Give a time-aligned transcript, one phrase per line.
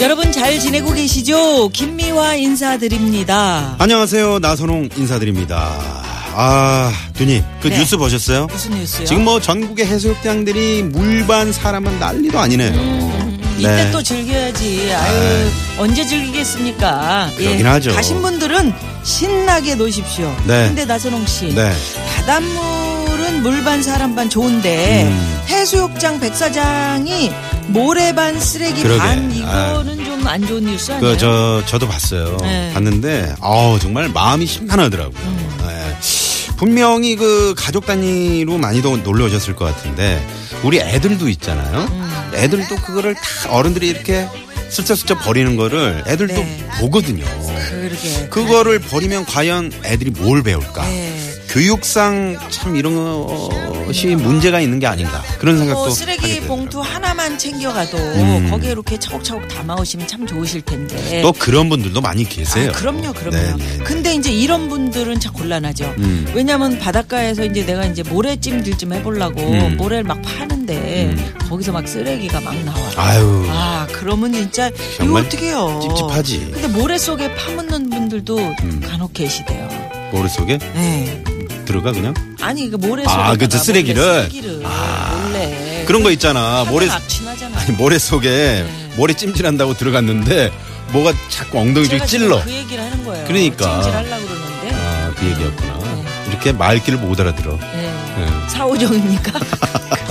[0.00, 1.68] 여러분 잘 지내고 계시죠?
[1.70, 3.74] 김미화 인사드립니다.
[3.78, 5.72] 안녕하세요 나선홍 인사드립니다
[6.34, 7.78] 아 누님 그 네.
[7.78, 8.46] 뉴스 보셨어요?
[8.46, 9.06] 무슨 뉴스요?
[9.06, 13.90] 지금 뭐 전국의 해수욕장들이 물반 사람은 난리도 아니네요 음, 이때 네.
[13.90, 14.92] 또 즐겨야지.
[14.94, 17.32] 아유, 언제 즐기겠습니까?
[17.40, 17.92] 예, 그러긴 하죠.
[17.92, 18.72] 가신 분들은
[19.02, 20.32] 신나게 노십시오.
[20.46, 20.68] 네.
[20.68, 21.52] 근데 나선홍 씨.
[21.52, 21.72] 네.
[22.14, 22.87] 바닷물은
[23.38, 25.42] 물반 사람반 좋은데 음.
[25.48, 27.30] 해수욕장 백사장이
[27.68, 28.98] 모래반 쓰레기 그러게.
[28.98, 31.12] 반 이거는 좀안 좋은 뉴스 아니에요?
[31.14, 32.70] 그 저 저도 봤어요 네.
[32.74, 35.58] 봤는데 아우 정말 마음이 심란하더라고요 음.
[35.66, 35.96] 네.
[36.56, 40.24] 분명히 그 가족 단위로 많이도 놀러 오셨을 것 같은데
[40.62, 42.30] 우리 애들도 있잖아요 음.
[42.34, 44.28] 애들도 그거를 다 어른들이 이렇게
[44.70, 46.68] 슬쩍슬쩍 버리는 거를 애들도 네.
[46.80, 47.24] 보거든요
[47.70, 48.28] 그러게.
[48.30, 50.84] 그거를 버리면 과연 애들이 뭘 배울까?
[51.48, 51.54] 네.
[51.54, 52.94] 교육상 참 이런
[53.86, 56.48] 것이 문제가 있는 게 아닌가 그런 생각도 뭐 하게 쓰레기 되더라고요.
[56.48, 58.48] 봉투 하나만 챙겨가도 음.
[58.50, 61.22] 거기에 이렇게 차곡차곡 담아오시면 참 좋으실 텐데.
[61.22, 62.70] 또 그런 분들도 많이 계세요.
[62.70, 63.36] 아, 그럼요, 그럼요.
[63.36, 63.78] 네, 네.
[63.84, 65.94] 근데 이제 이런 분들은 참 곤란하죠.
[65.98, 66.30] 음.
[66.34, 69.76] 왜냐하면 바닷가에서 이제 내가 이제 모래찜질 좀 해보려고 음.
[69.78, 71.34] 모래를 막 파는데 음.
[71.48, 72.78] 거기서 막 쓰레기가 막 나와.
[72.96, 74.70] 아유 아, 그러면 진짜
[75.02, 75.80] 이거 어떡해요.
[75.82, 76.50] 찝찝하지.
[76.52, 78.80] 근데 모래 속에 파묻는 분들도 음.
[78.86, 79.68] 간혹 계시대요.
[80.12, 81.22] 머릿 속에 네.
[81.68, 84.02] 들어가 그냥 아니 그 모래 속에 아, 그 쓰레기를?
[84.30, 85.20] 쓰레기를 아.
[85.22, 86.64] 몰래 그런 거 있잖아.
[86.68, 87.58] 모래 악취나잖아.
[87.58, 88.92] 아니, 모래 속에 네.
[88.96, 90.50] 모래 찜질한다고 들어갔는데
[90.92, 92.44] 뭐가 자꾸 엉덩이 쪽 제가 지금 찔러.
[92.44, 93.26] 그 얘기를 하는 거예요.
[93.26, 93.82] 그러니까.
[93.82, 94.70] 찜질하려고 그러는데.
[94.74, 95.78] 아, 그 얘기였구나.
[95.78, 96.04] 네.
[96.28, 97.58] 이렇게 말귀를 못 알아들어.
[97.58, 97.94] 네.
[98.16, 98.48] 네.
[98.48, 99.40] 사오정입니까?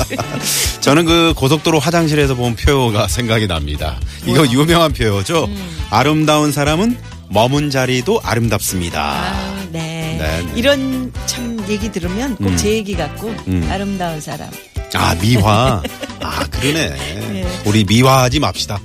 [0.81, 3.99] 저는 그 고속도로 화장실에서 본 표가 생각이 납니다.
[4.23, 4.51] 이거 뭐야?
[4.51, 5.45] 유명한 표죠.
[5.45, 5.87] 음.
[5.89, 6.97] 아름다운 사람은
[7.29, 9.01] 머문 자리도 아름답습니다.
[9.01, 10.17] 아, 네.
[10.19, 10.51] 네, 네.
[10.55, 12.57] 이런 참 얘기 들으면 꼭 음.
[12.57, 13.67] 제 얘기 같고 음.
[13.71, 14.49] 아름다운 사람.
[14.93, 15.81] 아, 미화.
[16.21, 16.89] 아, 그러네.
[16.89, 17.47] 네.
[17.65, 18.79] 우리 미화하지 맙시다.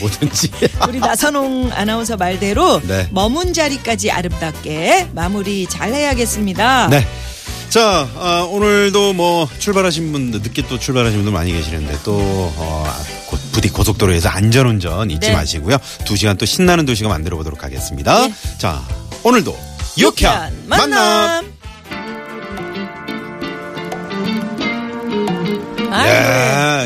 [0.00, 0.50] 뭐든지.
[0.88, 3.08] 우리 나선홍 아나운서 말대로 네.
[3.10, 6.88] 머문 자리까지 아름답게 마무리 잘 해야겠습니다.
[6.88, 7.06] 네.
[7.68, 12.84] 자, 아, 오늘도 뭐 출발하신 분들, 늦게 또 출발하신 분들 많이 계시는데 또, 어,
[13.28, 15.32] 곧 부디 고속도로에서 안전운전 잊지 네.
[15.32, 15.78] 마시고요.
[16.04, 18.26] 두 시간 또 신나는 두 시간 만들어 보도록 하겠습니다.
[18.26, 18.34] 네.
[18.58, 18.82] 자,
[19.22, 19.56] 오늘도
[19.96, 21.44] 유쾌한 만남.
[21.44, 21.51] 아유,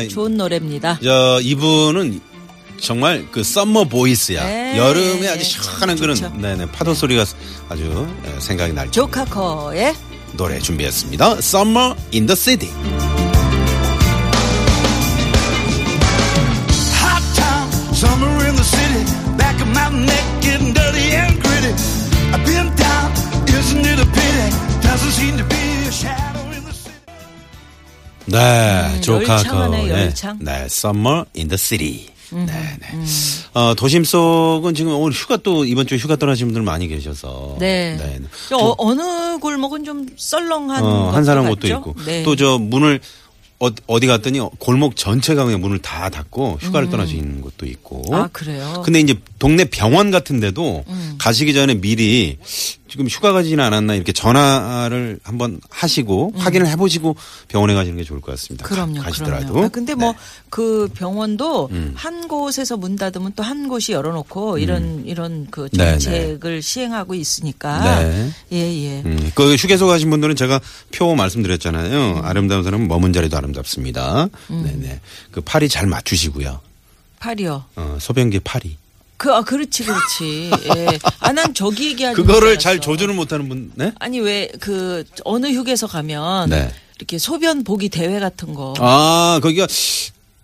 [0.03, 0.07] 예.
[0.07, 0.99] 좋은 노래입니다.
[1.03, 2.21] 저, 이분은
[2.79, 4.43] 정말 그 썸머 보이스야.
[4.45, 4.77] 네.
[4.77, 6.33] 여름에 아주 시원한 그런 좋죠.
[6.37, 7.25] 네네, 파도 소리가
[7.69, 9.95] 아주 예, 생각이 날 조카커의
[10.33, 11.37] 노래 준비했습니다.
[11.39, 13.26] Summer in the City.
[28.27, 30.37] 네, 음, 열창.
[30.39, 32.07] 음, 네, Summer in the City.
[32.31, 33.05] 네, 네.
[33.53, 37.95] 어, 도심 속은 지금 오늘 휴가 또 이번 주에 휴가 떠나신 분들 많이 계셔서 네.
[37.97, 38.19] 네.
[38.55, 41.55] 어, 어느 골목은 좀 썰렁한 어, 한 사람 같죠?
[41.55, 42.23] 곳도 있고 네.
[42.23, 42.99] 또저 문을
[43.59, 48.03] 어, 어디 갔더니 골목 전체가 그냥 문을 다 닫고 휴가를 떠나시는 곳도 있고.
[48.09, 48.13] 음.
[48.13, 48.83] 아, 그래요?
[48.85, 51.15] 근데 이제 동네 병원 같은 데도 음.
[51.19, 52.37] 가시기 전에 미리
[52.89, 57.15] 지금 휴가 가지는 않았나 이렇게 전화를 한번 하시고 확인을 해보시고
[57.49, 58.65] 병원에 가시는 게 좋을 것 같습니다.
[58.67, 58.93] 가- 음.
[58.93, 59.47] 그럼요, 가시더라도.
[59.47, 59.65] 그럼요.
[59.65, 60.17] 아, 근데 뭐 네.
[60.49, 61.91] 그 병원도 음.
[61.95, 68.01] 한 곳에서 문 닫으면 또 한 곳이 열어놓고 이런 이런 그 네, 정책을 시행하고 있으니까
[68.03, 68.31] 네.
[68.53, 69.01] 예 예.
[69.05, 70.59] 음, 그 휴게소 가신 분들은 제가
[70.91, 71.17] 표 음.
[71.17, 72.21] 말씀드렸잖아요.
[72.23, 74.29] 아름다운 사람은 머문 자리도 아름답습니다.
[74.49, 74.63] 음.
[74.65, 74.99] 네네.
[75.31, 76.59] 그 팔이 잘 맞추시고요.
[77.19, 77.63] 팔이요.
[77.75, 78.77] 어, 소변기 팔이.
[79.17, 80.51] 그 아 그렇지 그렇지.
[80.75, 80.99] 예.
[81.19, 82.79] 아 난 저기 얘기하는 그거를 줄 잘.
[82.79, 83.91] 조절을 못하는 분, 네?
[83.99, 86.71] 아니 왜 그 어느 휴게소 가면 네.
[86.97, 88.73] 이렇게 소변 보기 대회 같은 거.
[88.79, 89.67] 아, 거기가,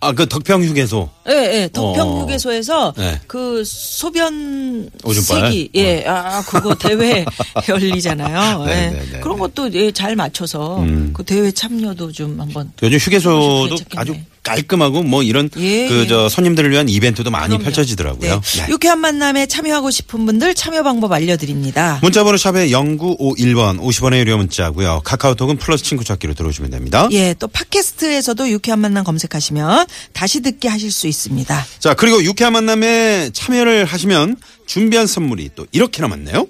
[0.00, 1.08] 아, 그 덕평 휴게소.
[1.28, 1.32] 예,
[1.62, 1.68] 예.
[1.72, 2.20] 덕평 어.
[2.22, 3.20] 휴게소에서 네.
[3.26, 5.50] 그 소변 오줌발?
[5.50, 7.24] 세기 예, 아 그거 대회
[7.68, 8.64] 열리잖아요.
[8.66, 8.90] 네, 예.
[8.90, 11.10] 네, 네, 그런 것도 예, 잘 맞춰서 음.
[11.14, 13.76] 그 대회 참여도 좀 한번 요즘 휴게소도.
[13.96, 16.06] 아주 깔끔하고 뭐 이런 예, 그 예.
[16.06, 17.64] 저 손님들을 위한 이벤트도 많이 그럼요.
[17.64, 18.40] 펼쳐지더라고요.
[18.40, 18.60] 네.
[18.60, 18.66] 네.
[18.68, 21.98] 유쾌한 만남에 참여하고 싶은 분들 참여 방법 알려드립니다.
[22.02, 25.00] 문자번호 샵에 0951번 50원의 유료 문자고요.
[25.04, 27.08] 카카오톡은 플러스 친구 찾기로 들어오시면 됩니다.
[27.10, 31.66] 예, 또 팟캐스트에서도 유쾌한 만남 검색하시면 다시 듣게 하실 수 있습니다.
[31.80, 34.36] 자 그리고 유쾌한 만남에 참여를 하시면
[34.66, 36.46] 준비한 선물이 또 이렇게 남았네요.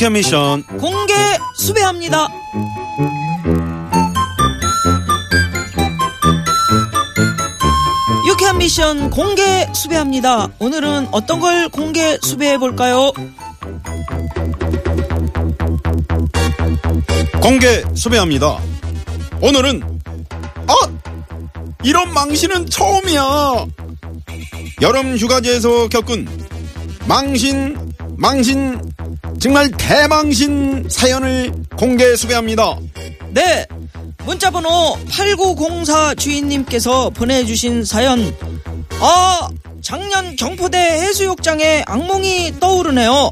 [0.00, 1.12] 유쾌한 미션 공개
[1.58, 2.26] 수배합니다.
[8.26, 10.48] 유쾌한 미션 공개 수배합니다.
[10.58, 13.12] 오늘은 어떤 걸 공개 수배해 볼까요?
[17.42, 18.58] 공개 수배합니다.
[19.42, 19.82] 오늘은
[20.66, 20.74] 아
[21.82, 23.66] 이런 망신은 처음이야.
[24.80, 26.26] 여름 휴가지에서 겪은
[27.06, 27.76] 망신
[28.16, 28.80] 망신
[29.40, 32.76] 정말 대망신 사연을 공개 수배합니다.
[33.30, 33.66] 네.
[34.26, 38.36] 문자번호 8904 주인님께서 보내주신 사연.
[39.00, 39.48] 아,
[39.80, 43.30] 작년 경포대 해수욕장에 악몽이 떠오르네요.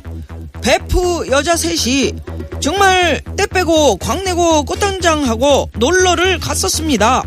[0.62, 2.14] 베프 여자 셋이
[2.60, 7.22] 정말 때 빼고 광내고 꽃단장하고 놀러를 갔었습니다.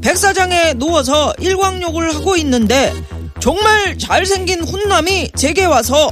[0.00, 2.94] 백사장에 누워서 일광욕을 하고 있는데
[3.38, 6.10] 정말 잘생긴 훈남이 제게 와서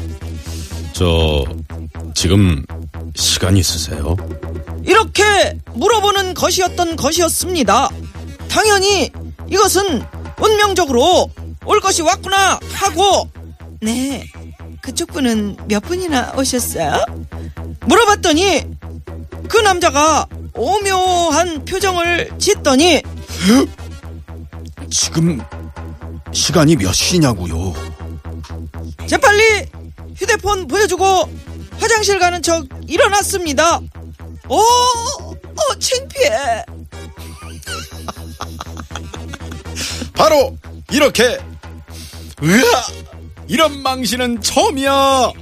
[0.92, 1.42] 저
[2.14, 2.64] 지금
[3.14, 4.16] 시간 있으세요?
[4.84, 5.22] 이렇게
[5.74, 7.88] 물어보는 것이었던 것이었습니다.
[8.48, 9.10] 당연히
[9.50, 10.02] 이것은
[10.40, 11.30] 운명적으로
[11.64, 13.28] 올 것이 왔구나 하고
[13.80, 14.24] 네
[14.80, 17.04] 그쪽 분은 몇 분이나 오셨어요?
[17.82, 18.64] 물어봤더니
[19.48, 23.02] 그 남자가 오묘한 표정을 짓더니
[24.90, 25.40] 지금
[26.32, 27.72] 시간이 몇 시냐고요?
[29.06, 29.66] 재빨리
[30.16, 31.28] 휴대폰 보여주고
[31.82, 33.80] 화장실 가는 척 일어났습니다.
[34.48, 36.64] 오, 어, 창피해.
[40.14, 40.56] 바로
[40.92, 41.24] 이렇게
[42.40, 42.86] 으아
[43.48, 45.32] 이런 망신은 처음이야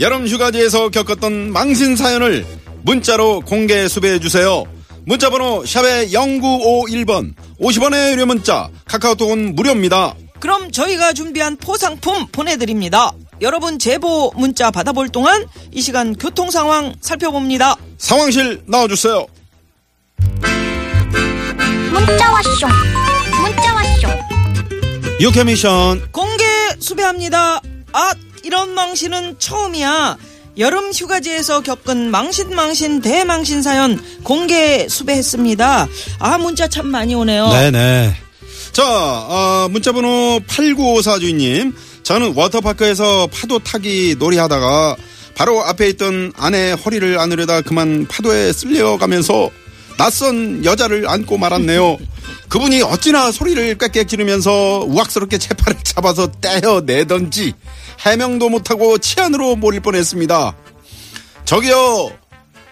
[0.00, 2.46] 여름 휴가지에서 겪었던 망신 사연을
[2.82, 4.64] 문자로 공개 수배해 주세요
[5.04, 13.12] 문자 번호 샵의 0951번 50원의 유료 문자 카카오톡은 무료입니다 그럼 저희가 준비한 포상품 보내드립니다.
[13.40, 17.76] 여러분 제보 문자 받아볼 동안 이 시간 교통 상황 살펴봅니다.
[17.98, 19.26] 상황실 나와주세요
[21.92, 22.66] 문자 왔쇼
[23.42, 24.08] 문자 왔쇼
[25.20, 26.44] 유쾌 미션 공개
[26.80, 27.60] 수배합니다.
[27.92, 30.16] 아 이런 망신은 처음이야.
[30.58, 35.86] 여름 휴가지에서 겪은 망신 망신 대망신 사연 공개 수배했습니다.
[36.18, 37.48] 아 문자 참 많이 오네요.
[37.48, 38.14] 네네.
[38.72, 41.74] 자, 어, 문자번호 8954 주인님.
[42.06, 44.96] 저는 워터파크에서 파도 타기 놀이하다가
[45.34, 49.50] 바로 앞에 있던 아내 허리를 안으려다 그만 파도에 쓸려가면서
[49.98, 51.98] 낯선 여자를 안고 말았네요.
[52.48, 57.54] 그분이 어찌나 소리를 꽥꽥 지르면서 우악스럽게 제 팔을 잡아서 떼어내던지
[57.98, 60.54] 해명도 못하고 치안으로 몰릴 뻔했습니다.
[61.44, 62.12] 저기요,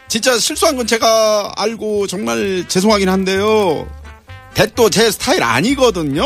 [0.07, 3.89] 진짜 실수한 건 제가 알고 정말 죄송하긴 한데요.
[4.55, 6.25] 대또 제 스타일 아니거든요?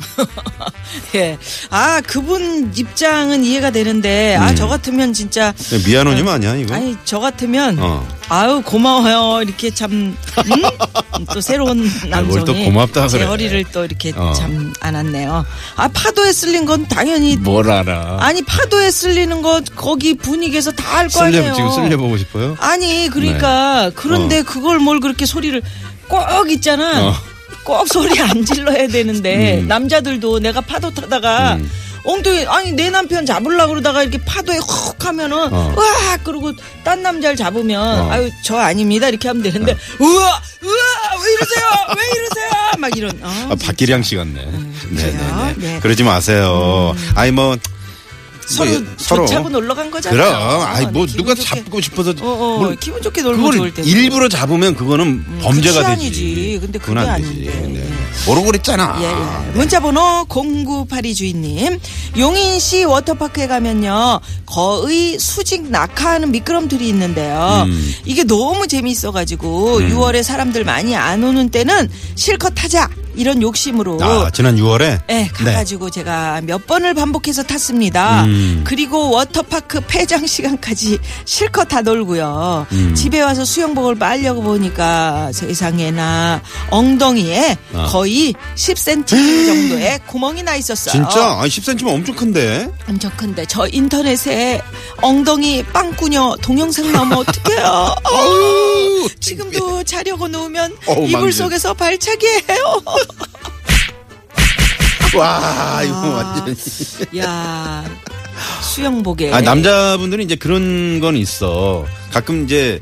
[1.14, 1.38] 예.
[1.70, 5.54] 아 그분 입장은 이해가 되는데 아 저 같으면 진짜
[5.86, 6.74] 미안하님 아니야, 이거?
[6.74, 8.06] 아니 저 같으면 어.
[8.28, 11.24] 아유 고마워요 이렇게 참 음?
[11.32, 13.26] 또 새로운 남성이 고맙다 제 그래.
[13.28, 14.32] 허리를 또 이렇게 어.
[14.34, 15.44] 참 안았네요.
[15.76, 18.18] 아 파도에 쓸린 건 당연히 뭘 알아.
[18.20, 21.42] 아니 파도에 쓸리는 거 거기 분위기에서 다 알 거 아니에요.
[21.44, 22.56] 쓸려, 지금 쓸려보고 싶어요?
[22.60, 25.62] 아니 그러니까 그런데 그걸 뭘 그렇게 소리를
[26.08, 27.14] 꼭 있잖아.
[27.64, 27.64] 어.
[27.64, 29.68] 꼭 소리 안 질러야 되는데 음.
[29.68, 31.70] 남자들도 내가 파도 타다가 음.
[32.02, 35.74] 엉뚱이 아니 내 남편 잡으려고 그러다가 이렇게 파도에 훅 하면은 어.
[35.76, 36.52] 으아 그러고
[36.82, 38.10] 딴 남자를 잡으면 어.
[38.10, 41.64] 아유 저 아닙니다 이렇게 하면 되는데 우와 우와 왜 이러세요
[41.96, 44.32] 왜 이러세요 막 이런 아, 아, 박기량 씨 같네.
[44.32, 44.60] 그래요?
[44.90, 45.54] 네네네.
[45.56, 45.74] 네.
[45.76, 45.80] 음.
[45.80, 46.94] 그러지 마세요.
[47.14, 47.56] 아니, 뭐.
[48.50, 49.26] 서로 뭐, 서로.
[49.26, 50.20] 좋자고 놀러 간 거잖아요.
[50.22, 50.62] 그럼.
[50.62, 51.62] 아이, 뭐, 기분 누가 좋게.
[51.62, 52.10] 잡고 싶어서.
[52.10, 56.58] 어, 어, 뭘 기분 좋게 놀고 좋을 때 일부러 잡으면 그거는 범죄가 그 되지.
[56.60, 57.08] 근데 그건 그게.
[57.10, 57.50] 아닌데.
[57.68, 57.88] 네.
[58.26, 58.98] 모르고 그랬잖아.
[59.00, 59.52] 예, 예.
[59.56, 61.78] 문자 번호 0982 주인님.
[62.18, 64.20] 용인시 워터파크에 가면요.
[64.46, 67.64] 거의 수직 낙하하는 미끄럼틀이 있는데요.
[67.66, 67.94] 음.
[68.04, 72.88] 이게 너무 재미있어 가지고 6월에 사람들 많이 안 오는 때는 실컷 타자.
[73.16, 75.00] 이런 욕심으로 아, 지난 6월에?
[75.08, 78.24] 네, 가가지고 제가 몇 번을 반복해서 탔습니다.
[78.24, 78.62] 음.
[78.64, 82.66] 그리고 워터파크 폐장 시간까지 실컷 다 놀고요.
[82.72, 82.94] 음.
[82.94, 86.40] 집에 와서 수영복을 빨려고 보니까 세상에나
[86.70, 87.86] 엉덩이에 아.
[87.86, 90.92] 거의 10cm 정도의 구멍이 나 있었어요.
[90.92, 91.20] 진짜?
[91.40, 92.68] 아, 10cm면 엄청 큰데?
[92.88, 94.60] 엄청 큰데 저 인터넷에
[95.02, 97.94] 엉덩이 빵꾸녀 동영상 나오면 어떡해요?
[99.20, 101.38] 지금도 자려고 누우면 어우, 이불 망신.
[101.44, 102.82] 속에서 발차기 해요.
[105.16, 106.56] 와, 이거 완전.
[107.18, 107.84] 야
[108.62, 111.84] 수영복에 아, 남자분들은 이제 그런 건 있어.
[112.12, 112.80] 가끔 이제,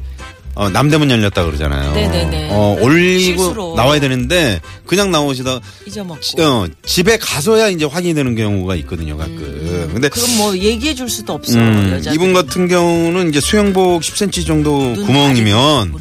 [0.54, 1.92] 어, 남대문 열렸다 그러잖아요.
[1.94, 2.48] 네네네.
[2.52, 3.75] 어, 올리고 실수로.
[3.76, 6.20] 나와야 되는데, 그냥 나오시다, 잊어먹고.
[6.42, 9.90] 어, 집에 가서야 이제 확인이 되는 경우가 있거든요, 가끔.
[9.92, 12.12] 근데, 그럼 뭐 얘기해 줄 수도 없어 음, 여자.
[12.12, 15.94] 이분 같은 경우는 이제 수영복 10cm 정도 눈 구멍이면.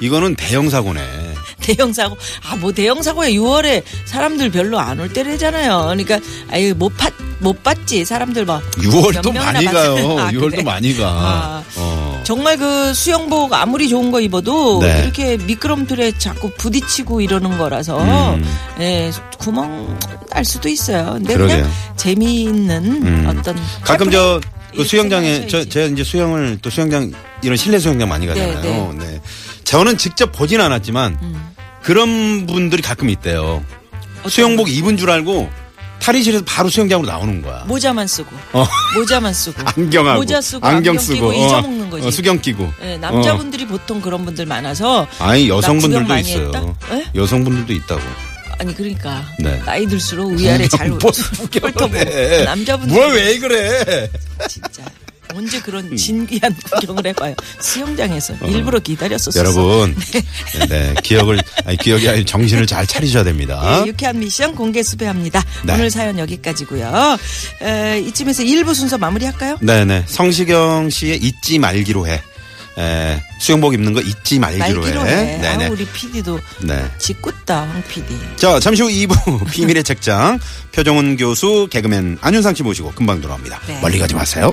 [0.00, 1.00] 이거는 대형 사고네.
[1.66, 2.16] 대형 사고
[2.48, 5.82] 아 뭐 대형 사고에 6월에 사람들 별로 안 올 때래잖아요.
[5.84, 6.18] 그러니까
[6.50, 10.18] 아유 못봤 못 봤지 사람들 막 6월도 몇 명이나 많이 가요.
[10.18, 10.62] 아, 6월도 그래?
[10.62, 11.06] 많이 가.
[11.06, 11.62] 아.
[11.76, 12.22] 어.
[12.24, 15.02] 정말 그 수영복 아무리 좋은 거 입어도 네.
[15.02, 18.02] 이렇게 미끄럼틀에 자꾸 부딪히고 이러는 거라서
[18.34, 18.44] 음.
[18.80, 19.98] 예, 구멍
[20.30, 21.12] 날 수도 있어요.
[21.14, 21.56] 근데 그러게요.
[21.58, 23.26] 그냥 재미있는 음.
[23.38, 24.40] 어떤 가끔 저,
[24.74, 25.64] 그 수영장에, 저.
[25.68, 28.94] 제가 이제 수영을 또 수영장, 이런 실내 수영장 많이 가잖아요.
[28.98, 29.20] 네,
[29.64, 31.48] 저는 직접 보진 않았지만, 음.
[31.86, 33.64] 그런 분들이 가끔 있대요.
[34.28, 35.48] 수영복 입은 줄 알고,
[36.00, 37.64] 탈의실에서 바로 수영장으로 나오는 거야.
[37.66, 38.66] 모자만 쓰고 어.
[38.96, 40.18] 모자만 쓰고 안경하고.
[40.20, 41.14] 모자 쓰고 안경 안경 쓰고.
[41.14, 42.06] 끼고 어, 잊어먹는 거지.
[42.06, 42.70] 어, 수경 끼고.
[42.82, 45.08] 예, 남자분들이 보통 그런 분들 많아서 어.
[45.20, 46.76] 아니, 여성분들도 있어요.
[46.92, 47.06] 예?
[47.14, 48.02] 여성분들도 있다고.
[48.58, 49.60] 아니 그러니까 네.
[49.66, 52.44] 나이 들수록 위아래 잘뭘 훑어보고 해.
[52.44, 54.10] 남자분들 뭘왜 그래?
[54.48, 54.82] 진짜
[55.36, 55.96] 언제 그런 음.
[55.96, 59.94] 진귀한 구경을 해봐요 수영장에서 일부러 기다렸었어 여러분,
[60.68, 63.82] 네, 기억을, 아니, 기억이 아니라 정신을 잘 차리셔야 됩니다.
[63.84, 65.74] 예, 유쾌한 미션 공개 수배합니다 네.
[65.74, 67.18] 오늘 사연 여기까지고요
[67.62, 69.58] 에, 이쯤에서 1부 순서 마무리할까요?
[69.60, 70.04] 네네.
[70.06, 72.22] 성시경 씨의 잊지 말기로 해.
[72.78, 75.10] 에, 수영복 입는 거 잊지 말기로, 말기로 해.
[75.10, 75.66] 해 네네.
[75.66, 76.84] 아, 우리 PD도 네.
[76.98, 80.38] 짓궂다 황 PD 자, 잠시 후 2부 비밀의 책장
[80.72, 83.60] 표정은 교수 개그맨 안윤상 씨 모시고 금방 돌아옵니다.
[83.66, 83.80] 네.
[83.80, 84.52] 멀리 가지 마세요.